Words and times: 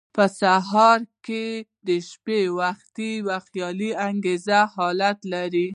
په 0.15 0.23
صحراء 0.39 0.99
کې 1.25 1.45
د 1.87 1.89
شپې 2.09 2.41
وخت 3.29 3.51
یو 3.51 3.51
خیال 3.51 3.79
انگیز 4.07 4.45
حالت 4.75 5.19
لري. 5.33 5.67